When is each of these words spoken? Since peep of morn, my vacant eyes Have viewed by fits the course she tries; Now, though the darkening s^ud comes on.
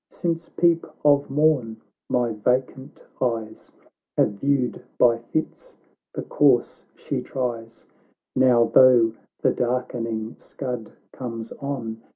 Since 0.09 0.49
peep 0.49 0.87
of 1.05 1.29
morn, 1.29 1.79
my 2.09 2.33
vacant 2.33 3.05
eyes 3.21 3.71
Have 4.17 4.31
viewed 4.31 4.81
by 4.97 5.19
fits 5.19 5.77
the 6.15 6.23
course 6.23 6.83
she 6.95 7.21
tries; 7.21 7.85
Now, 8.35 8.63
though 8.65 9.13
the 9.43 9.51
darkening 9.51 10.37
s^ud 10.39 10.89
comes 11.13 11.51
on. 11.51 12.01